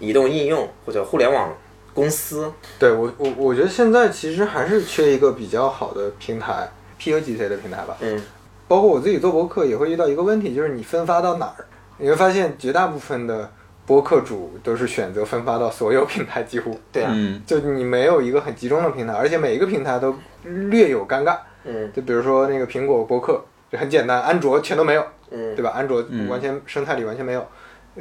[0.00, 1.54] 移动应用或者互联网
[1.92, 2.50] 公司。
[2.78, 7.96] 对我我我觉得现在其实还是缺一个比较好的平台，PUGC 的平台吧。
[8.00, 8.20] 嗯，
[8.66, 11.66] 包括我自己做博客也会遇到一个问题，就是你分发到哪儿？
[11.98, 13.50] 你会发现绝大部分的
[13.84, 21.36] 播客主都是选择分发到所有平台，几乎对啊，嗯，就你没有一个很集中的平台，而且每一个平台都略有尴尬。
[21.64, 25.70] 嗯就比如说那个苹果播客，就很简单，安卓全都没有，嗯对吧？
[25.74, 27.46] 安卓完全生态里完全没有。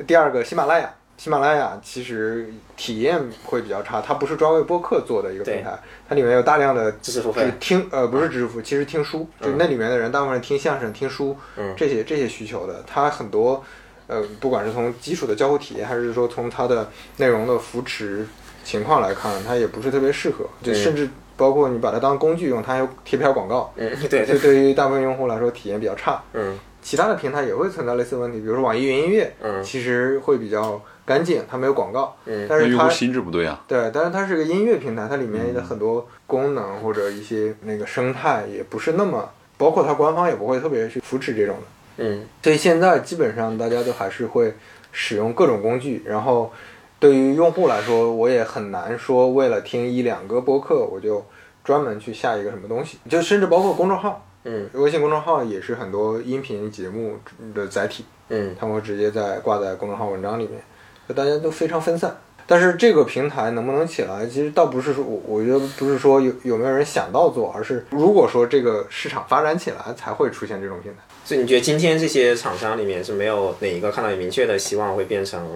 [0.07, 13.63] 第二个，喜马拉雅，喜马拉雅其实体验会比较差，它不是专为播客做的一个平台，它里面有大量的知识付费就是听呃不是知识付，其实听书，就那里面的人大部分人听相声、听书，嗯这些这些需求的，它很多
[14.07, 18.25] 呃不管是从基础的交互体验，还是说从它的内容的扶持
[18.63, 21.09] 情况来看，它也不是特别适合，就嗯甚至
[21.41, 24.23] 包括你把它当工具用，它还有贴片广告，嗯， 对。
[24.23, 26.21] 这对，于大部分用户来说体验比较差。
[26.33, 26.55] 嗯。
[26.83, 29.63] 其他的平台也会存在类似问题，比如说网易云音乐，嗯。
[29.63, 32.45] 其实会比较干净，它没有广告，嗯。
[32.47, 33.59] 但是它那用户心智不对啊。
[33.67, 39.27] 对，但是它是个音乐平台，它里面的很多功能或者一些那个生态也不是那么，
[39.57, 42.05] 包括它官方也不会特别去扶持这种的。
[42.05, 42.23] 嗯。
[42.43, 44.53] 所以现在基本上大家都还是会
[44.91, 46.53] 使用各种工具，然后
[47.01, 51.25] 对于用户来说，我也很难说为了听一两个播客，我就
[51.63, 57.17] 专门去下一个什么东西，就甚至包括公众号，嗯微信公众号也是很多音频节目
[57.55, 60.61] 的载体，嗯他们会直接在挂在公众号文章里面，
[61.09, 62.15] 就大家都非常分散。
[62.45, 70.99] 但是这个平台能不能起来，其实倒不是说，我我觉得不是说有有没有人想到做，而是如果说这个市场发展起来，才会出现这种平台。
[71.25, 75.47] 所以你觉得今天这些厂商里面是没有哪一个看到有明确的希望会变成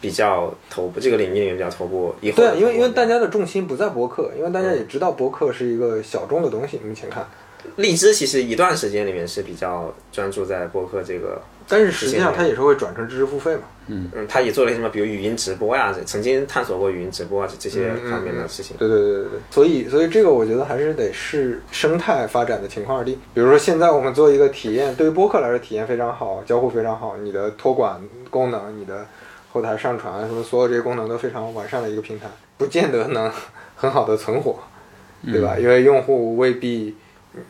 [0.00, 2.14] 比较头部这个领域里面比较头部？
[2.20, 7.26] 以后对，因为因为大家的重心不在博客，因为大家也知道博客是一个小众的东西，目前看。
[7.76, 13.62] 荔枝其实一段时间里面是比较专注在播客这个，但是实际上它也是会转成知识付费嘛。
[13.86, 18.76] 嗯，它也做了一些什么，比如语音直播呀，曾经探索过语音直播啊这这些嗯方面的事情。
[18.78, 23.14] 对对对对对，所以所以这个我觉得还是得视生态发展的情况而定。
[23.34, 29.06] 比如说现在我们做一个体验，对于播客来说体验非常好，交互非常好，你的托管功能、你的
[29.52, 33.30] 后台上传什么所有这些功能都非常完善的一个平台，不见得能
[33.76, 34.58] 很好的存活，
[35.24, 35.56] 对吧？
[35.58, 36.96] 因为用户未必，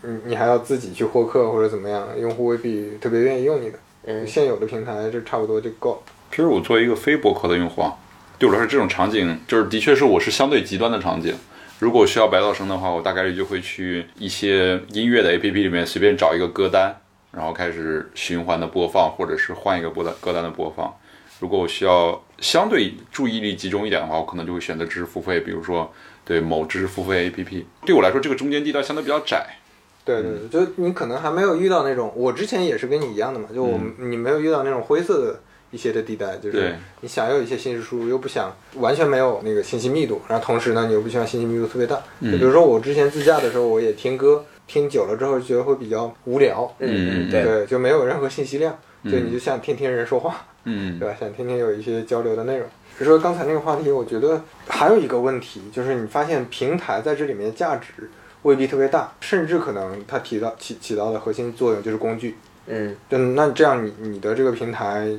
[0.03, 3.79] 你你还要自己去获客或者怎么样，用户未必特别愿意用你的。
[4.07, 6.13] 嗯现有的平台就差不多就够了。
[6.31, 7.95] 其实我作为一个非博客的用户啊，
[8.39, 11.35] 对我来说这种场景就是的确是我是相对极端的场景。
[11.79, 16.95] 如果需要白噪声的话，我大概率就会去一些音乐的 APP 里面随便找一个歌单，
[17.33, 20.95] 然后开始循环的播放，或者是换一个播单歌单的播放。
[21.41, 25.91] 如果我需要相对注意力集中一点的话，我可能就会选择知识付费，比如说
[26.25, 27.65] 对某知识付费 APP。
[27.85, 29.57] 对我来说，这个中间地带相对比较窄。
[30.05, 41.97] 对对对，就你可能还没有遇到那种，我之前也是跟你一样的嘛，就我们、你没有遇到那种灰色的一些的地带，就是你想要有一些信息输入，又不想完全没有那个信息密度，然后同时呢，你又不希望信息密度特别大。
[42.21, 51.17] 就比如说我之前自驾的时候，我也听歌，听久了之后觉得会比较无聊，嗯嗯对，对，就没有任何信息量，就你就像听听人说话，嗯对吧？
[51.19, 52.67] 想天天有一些交流的内容。
[52.99, 58.11] 比如说刚才那个话题，我觉得还有一个问题，就是你发现平台在这里面的价值
[58.43, 62.37] 未必特别大，甚至可能它起到起起到的核心作用就是工具。
[62.67, 65.11] 嗯就那这样你你的这个平台，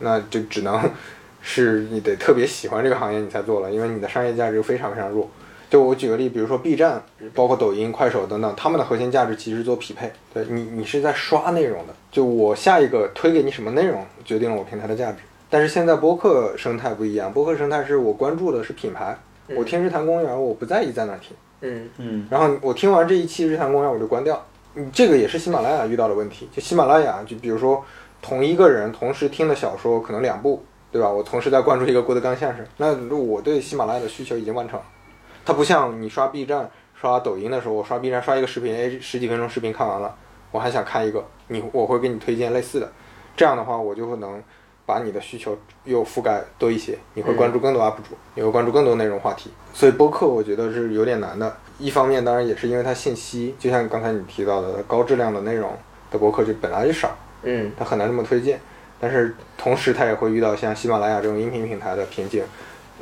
[0.00, 0.80] 那就只能
[1.40, 5.30] 是你得特别喜欢这个行业你才做了，因为你的商业价值非常非常弱。
[5.70, 7.02] 就我举个例，比如说 B 站，
[7.34, 10.12] 包括抖音、快手等等，他们的核心价值其实是做匹配。
[10.34, 15.18] 对你，你是在刷内容的，就我下一个推给你什么内容，决定了我平台的价值。
[15.50, 19.18] 但是现在播客生态不一样，播客生态是我关注的是品牌，
[19.56, 21.36] 我听日坛公园，我不在意在哪听。
[21.62, 24.40] 嗯嗯然后我听完这一期日坛公园我就关掉。
[24.74, 26.48] 嗯，这个也是喜马拉雅遇到的问题。
[26.52, 27.84] 就喜马拉雅，就比如说
[28.20, 31.10] 同一个人同时听的小说可能两部，对吧？
[31.10, 34.84] 我同时在关注一个郭德纲相声，那我对喜马拉雅的需求已经完成了。
[35.44, 40.14] 它不像你刷 B 站、刷抖音的时候，我刷 B 站刷一个视频，哎，十几分钟视频看完了，
[40.52, 42.92] 我还想看一个，你我会给你推荐类似的。
[43.36, 44.40] 这样的话，我就会能
[44.86, 49.50] 把你的需求又覆盖多一些，你会关注更多 UP 主，你会关注更多内容话题。
[49.72, 51.56] 所以播客我觉得是有点难的。
[51.78, 55.72] 一方面当然也是因为它信息，就像刚才你提到的高质量的内容
[56.10, 58.60] 的播客就本来就少，嗯它很难这么推荐。
[59.00, 62.44] 但是同时它也会遇到像喜马拉雅这种音频平台的瓶颈，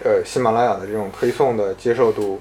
[0.03, 2.41] 呃，喜马拉雅的这种推送的接受度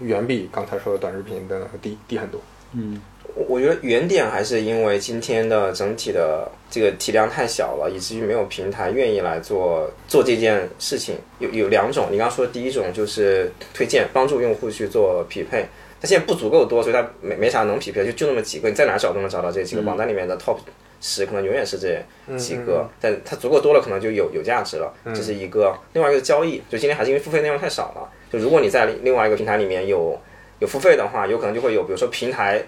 [0.00, 2.40] 远比刚才说的短视频的低低很多。
[2.72, 3.00] 嗯
[3.38, 11.14] 我我觉得原点还是因为今天的整体的这个体量太小了，以至于没有平台愿意来做做这件事情。
[11.38, 15.64] 有有两种，你刚刚说的第一种就是推荐，帮助用户去做匹配。
[16.00, 20.56] 它现在不足够多，所以它没没啥能匹配，就就那么几个，你在哪找都能找到这几个榜单里面的 top
[21.00, 22.00] 十，可能永远是这
[22.36, 22.88] 几个。
[23.00, 25.76] 但它足够多了，可能就有有价值了，这是一个。
[25.92, 28.08] 另外一个交易，就今天还是因为付费内容太少了。
[28.32, 30.16] 就如果你在另另外一个平台里面有
[30.60, 32.62] 有付费的话，有可能就会有，比如说平台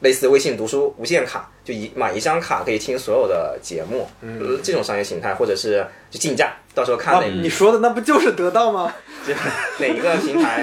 [0.00, 8.94] 类似微信读书无限卡，就一买一张卡可以听所有的节目，嗯，这种商业形态，或者是就竞价，到时候看哪、你说的那不就是得到吗？
[9.26, 9.32] 就
[9.78, 10.62] 哪一个平台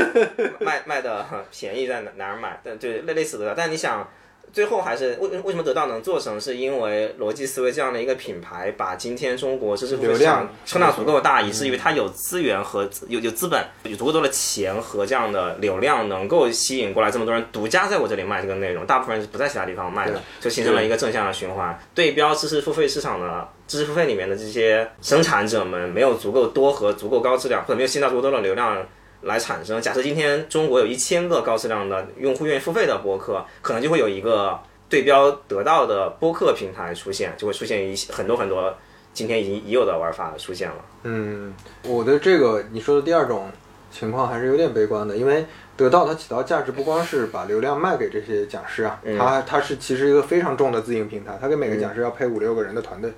[0.59, 4.07] 卖卖的便宜在哪哪儿买，但对类类似的，但你想。
[4.53, 21.75] 最后还是为为什么得到能做成，是因为逻辑思维这样的一个品牌，把今天中国知识付费市场撑到足够大，以至于它有资源和有有资本，有足够多的钱和这样的流量，能够吸引过来这么多人独家在我这里卖这个内容，大部分人是不在其他地方卖的，就形成了一个正向的循环。
[21.95, 28.85] 对标知识付费市场的知识付费里面的这些生产者们，没有足够多和足够高质量，或者没有吸纳足够多的流量。
[29.23, 29.81] 来产生。
[29.81, 38.73] 假设今天中国有一千个高质量的用户愿意付费的播客，可能就会有一个对标得到的播客平台出现，就会出现一些很多很多
[39.13, 40.75] 今天已经已有的玩法出现了。
[41.03, 43.51] 嗯，我的这个你说的第二种
[43.91, 53.09] 情况还是有点悲观的，因为得到它起到价值不光是把流量卖给这些讲师啊，它它是其实一个非常重的自营平台，它给每个讲师要配五六个人的团队。
[53.09, 53.15] 嗯，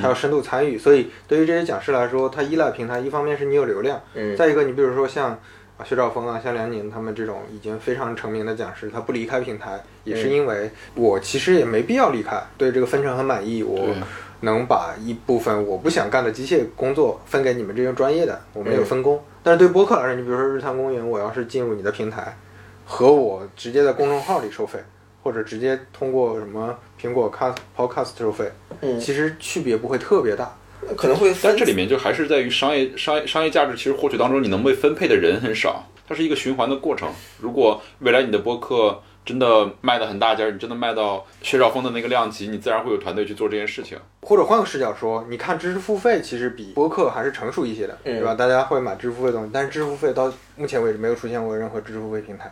[0.00, 5.30] 它要深度参与，所以对于这些讲师来说，他依赖平台，一方面是你有流量，嗯，再一个你比如说像
[5.76, 13.94] 啊薛兆丰啊、像梁宁他们这种已经非常成名的讲师，他不离开平台，也是因为我其实也没必要离开，对这个分成很满意，我
[14.40, 19.22] 能把一部分我不想干的机械工作分给你们这些专业的，我们有分工。
[19.42, 22.36] 但是对播客来说，你比如说日坛公园，我要是进入你的平台，
[22.84, 24.78] 和我直接在公众号里收费，
[25.22, 30.56] 或者直接通过什么苹果 Cast Podcast 收费，嗯其实区别不会特别大。
[30.96, 37.06] 可能会，但这里面就还是在于商业商业商业价值，其实获取当中你能被分配的人很少，它是一个循环的过程。
[37.38, 43.98] 如果未来你的播客真的卖的很大家，你真的卖到薛兆丰的那个量级，你自然会有团队去做这件事情。
[44.22, 48.34] 或者换个视角说，你看知识付费其实比播客还是成熟一些的，嗯对吧？
[48.34, 52.50] 大家会买知识付费的东西，但是知识付费到目前为止没有出现过任何知识付费平台，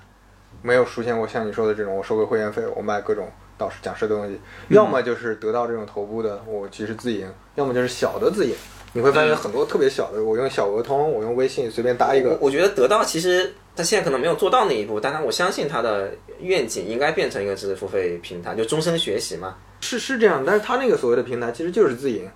[0.63, 8.55] 没有出现过像你说的这种我收个会员费，我卖各种导师讲师的东西，要么就是得到这种头部的我其实自营，要么就是小的自营。
[8.95, 19.57] 你会发现很多特别小的，我用小额通，我用微信随便搭一个，我我觉得得到其实他现在可能没有做到那一步，但他我相信他的愿景应该变成一个知识付费平台，就终身学习嘛。
[19.81, 22.29] 是是这样，但是他那个所谓的平台其实就是自营，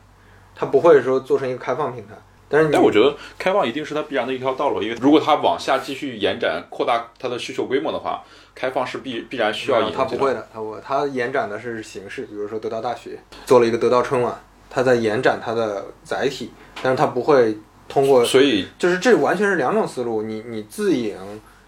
[0.55, 2.15] 他不会说做成一个开放平台。
[2.53, 8.23] 但是但我觉得开放一定是它必然的一条道路，因为如果它往下继续延展、扩大它的需求规模的话，
[8.55, 14.39] 开放是必必然需要引入进来他不会的，它不会，他延展的是形式，比如说得到大学做了一个得到春晚，
[14.69, 16.51] 它在延展它的载体，
[16.83, 17.57] 但是它不会
[17.89, 21.17] 通过所以就是这完全是两种思路，你你自营，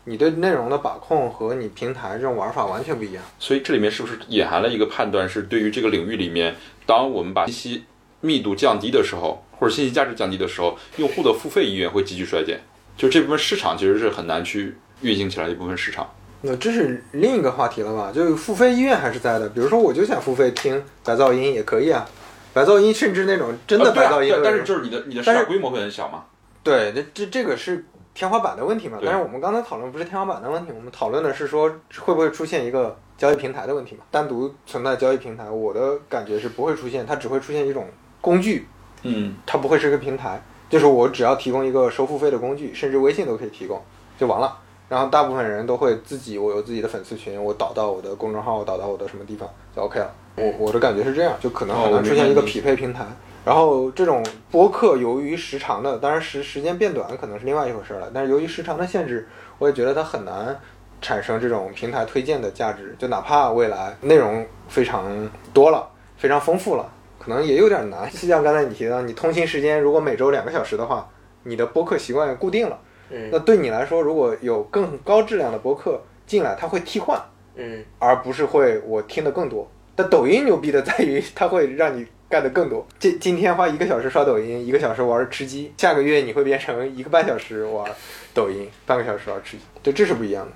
[0.05, 3.25] 你对内容的把控和你平台这种玩法完全不一样。
[3.39, 6.55] 所以这里面是不是隐含了一个判断，是对于这个领域里面，
[6.85, 7.85] 当我们把信息
[8.25, 12.59] 密度降低的时候，或者信息价值降低的时候，用户的付费意愿会急剧衰减。
[12.97, 16.09] 就这部分市场其实是很难去运行起来的一部分市场。
[16.41, 18.11] 那这是另一个话题了吧？
[18.15, 19.49] 就是付费意愿还是在的。
[19.51, 22.09] 比如说，我就想付费听白噪音也可以啊，
[22.53, 26.25] 白噪音甚至那种真的白噪音但是就是你的你的市场规模会很小嘛？
[26.63, 28.99] 对，那这这个是天花板的问题嘛？
[29.03, 31.69] 但是我们刚才讨论不是天花板的问题，我们讨论的是说
[31.99, 34.05] 会不会出现一个交易平台的问题嘛？
[34.11, 37.89] 单独存在交易平台，我的感觉是不会出现，它只会出现一种
[38.25, 38.67] 工具，
[39.03, 40.41] 嗯，它不会是个平台。
[40.71, 43.79] 就是我只要提供一个收付费的工具，甚至微信都可以提供，
[44.19, 44.57] 就完了。
[44.89, 49.47] 然后大部分人都会自己，我有自己的粉丝群，我导到我的公众号，我导到我的什么地方
[49.77, 50.11] 就 OK 了。
[50.37, 53.05] 我我的感觉是这样，就可能很难出现一个匹配平台。
[53.45, 60.59] 然后这种播客由于时长的，当然时时间变短可能是另外一回事了，但是由于时长的限制，我也觉得它很难
[61.03, 62.97] 产生这种平台推荐的价值。
[62.99, 66.91] 就哪怕未来内容非常多了，非常丰富了，
[67.25, 68.11] 可能也有点难。
[68.11, 71.09] 就像刚才你提到，你通勤时间如果每周两个小时的话，
[71.45, 72.79] 你的播客习惯固定了，
[73.11, 77.21] 嗯那对你来说，如果有更高质量的播客进来，它会替换，
[77.57, 79.71] 嗯而不是会我听的更多。
[79.97, 82.85] 但抖音牛逼的在于，它会让你干的更多。
[82.99, 87.89] 今今天花一个小时刷抖音，一个小时玩吃鸡，下个月你会变成一个半小时玩
[88.33, 90.53] 抖音，半个小时玩吃鸡，对这是不一样的。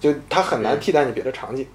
[0.00, 1.66] 就它很难替代你别的场景。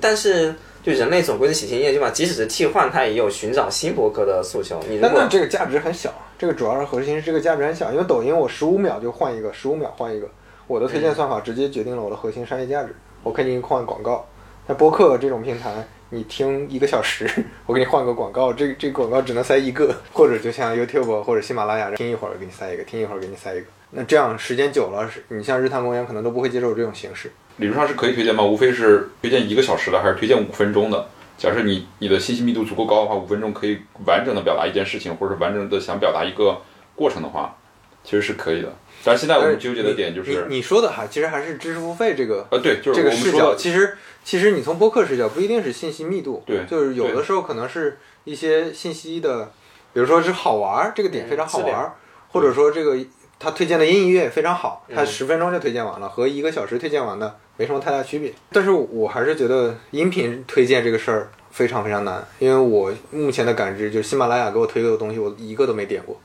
[0.00, 0.54] 但是
[0.84, 4.78] 就人类总归是喜新厌旧嘛，即使是替换，它也有寻找新博客的诉求。
[4.86, 10.28] 你那果这个价值很小，这个主要是核心是这个价值很小，因为抖音我十五秒就换一个，十五秒换一个，
[10.66, 14.26] 我的推荐算法直接决定了我的核心商业价值，我可以给你换广告。
[14.66, 15.72] 但播客这种平台，
[16.10, 17.26] 你听一个小时，
[17.64, 23.66] 我给你换个广告，这这个广告只能塞一个，或者就像 YouTube 或者喜马拉雅，听一会儿给你塞一个，听一会儿给你塞一个。
[23.90, 27.30] 那这样时间久了，是你像日坛公园可能都不会接受这种形式。
[27.56, 28.42] 理论上是可以推荐吗？
[28.42, 31.08] 无非是推荐一个小时的，还是推荐五分钟的？
[31.36, 36.60] 假设你你的信息密度足够高的话，五分钟可以完整的表达一件事情，或者是完整的想表达一个
[36.94, 37.56] 过程的话，
[38.02, 38.72] 其实是可以的。
[39.02, 49.52] 但是现在我们纠结的点就是，你你说的还其实还是知识付费这个呃，对，就是这个视角，我们说，其实其实你从播客视角不一定是信息密度，对就是有的时候可能是一些信息的，
[49.92, 51.92] 比如说是好玩儿，这个点非常好玩儿，
[52.28, 52.96] 或者说这个
[53.44, 58.32] 他推荐的音乐非常好，他十分钟就推荐完了，和一个小时推荐完的没什么太大区别。
[58.50, 66.18] 但是我还是觉得音频推荐这个事儿非常非常难，因为我目前的感知就是喜马拉雅给我推的东西，我一个都没点过，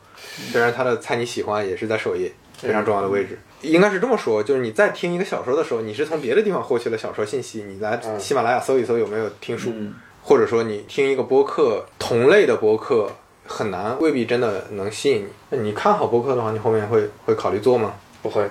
[0.52, 3.38] 虽然他的猜你喜欢也是在首页非常重要的位置。
[3.62, 13.12] 应该是这么说，就是你在听一个小说的时候，你是从别的地方获取了小说信息，你来喜马拉雅搜一搜有没有听书，嗯或者说你听一个播客，同类的播客
[13.50, 15.28] 很难，未必真的能吸引你。
[15.50, 17.94] 那你看好播客的话，你后面会会考虑做吗？
[18.22, 18.48] 不会，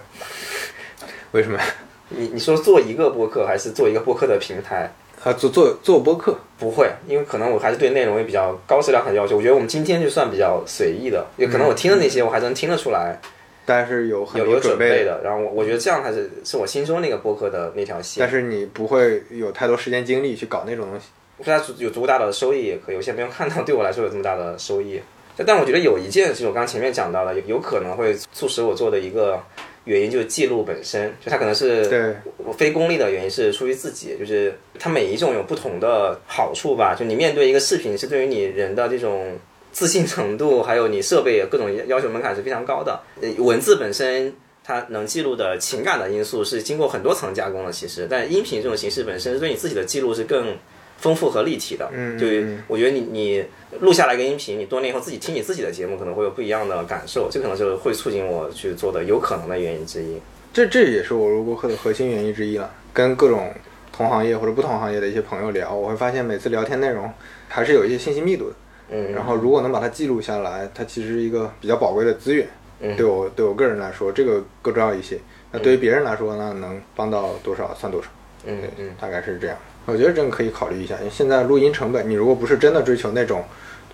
[1.31, 1.65] 为什么呀？
[2.09, 4.93] 你你说做一个播客还是做一个播客的平台？
[5.25, 9.37] 啊，做做做播客，不会，因为可能我还是对内容也比较高质量很要求。
[9.37, 13.21] 我觉得我们今天就算比较随意的，也可能我听的那些我还能听得出来，
[13.67, 15.21] 但是有很有有多准备准备的。
[15.23, 18.21] 然后我我觉得这样才是是我心中那个播客的那条线。
[18.21, 21.07] 但是你不会有太多时间精力去搞那种东西。
[21.39, 25.01] 我觉得它有足够大的收益也可以，我现在没有看到对我来说有这么大的收益。
[25.47, 29.41] 但我觉得有一件事情，我刚刚前面讲到的，有有可能会促使我做的一个
[29.85, 36.97] 原因就是记录本身，就它可能是对，我非功利的原因是出于自己，就是它每一种有不同的好处吧。
[36.99, 39.39] 就你面对一个视频，是对于你人的这种
[39.71, 43.01] 自信程度，还有你设备各种要求门槛是非常高的。
[43.23, 44.35] 呃文字本身
[44.65, 50.57] 它能记录的情感的因素是经过很多层加工的，其实，但音频这种形式本身对你自己的记录是更
[50.99, 51.89] 丰富和立体的。
[51.93, 53.45] 嗯就是嗯我觉得你你
[53.81, 60.19] 录下来一个音频，你多年以后自己听你自己的节目，可能会有不一样的感受，这可能就是会促进我去做的有可能的原因之一。
[60.53, 62.71] 这这也是我录播课的核心原因之一了。
[62.93, 63.53] 跟各种
[63.93, 67.09] 同行业或者不同行业的一些朋友聊，我会发现每次聊天内容
[67.49, 68.57] 还是有一些信息密度的。
[68.91, 72.47] 嗯，然后如果能把它记录下来，它其实是一个比较宝贵的资源。
[72.81, 75.19] 嗯对我对我个人来说，这个更重要一些。
[75.53, 78.09] 那对于别人来说呢，能帮到多少算多少。
[78.47, 78.91] 嗯嗯。
[79.01, 79.57] 大概是这样。
[79.87, 83.45] 我觉得真可以考虑一下，因为现在录音成本，你如果不是真的追求那种，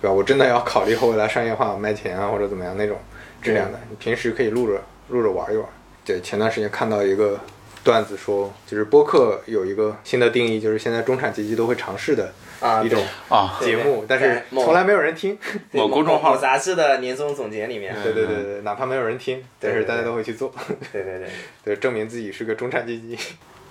[0.01, 0.13] 对吧？
[0.13, 2.97] 我真的要考虑后未来商业化卖钱啊，或者怎么样那种
[3.41, 5.65] 质量的，你平时可以录着录着玩一玩。
[6.03, 7.39] 对，前段时间看到一个
[7.83, 15.37] 段子说，就是播客有一个新的定义，就是现在中产阶级都会尝试的啊一种啊，节目，但是从来没有人听。
[15.71, 20.53] 某公众号某杂志的年终总结里面，对对对对，哪怕没有人听，但是大家都会去做，
[20.91, 21.29] 对对对，
[21.63, 23.17] 对，证明自己是个中产阶级。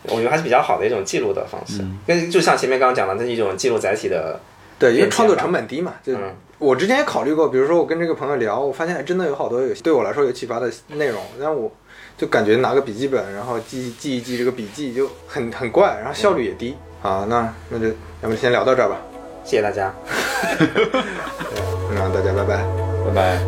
[0.08, 4.38] 我觉得还是比较好的一种记录的方式，跟就像前面刚刚讲的，这是一种记录载体的
[4.78, 5.94] 对，因为创作成本低嘛。
[6.02, 11.70] 就嗯我之前也考虑过，比如说我跟这个朋友聊，我发现真的有好多有对我来说有启发的内容，但我
[12.16, 16.76] 就感觉拿个笔记本，然后记记一记这个笔记就很很怪，然后效率也低。
[17.02, 17.88] 好，那那就
[18.22, 18.96] 咱们先聊到这儿吧。
[19.44, 19.92] 谢谢大家。
[21.92, 22.64] 那大家拜拜。
[23.04, 23.38] 拜拜。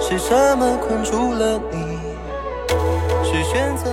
[0.00, 1.98] 是什么困住了你？
[3.24, 3.92] 是选择？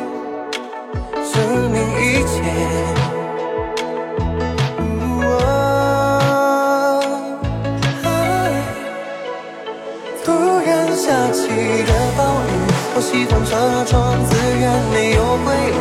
[1.33, 2.33] 证明一切。
[10.23, 10.27] 突
[10.65, 12.51] 然下起的暴雨，
[12.95, 13.49] 我喜欢车
[13.85, 13.91] 窗，
[14.25, 14.63] 自然
[14.93, 15.79] 没有规律，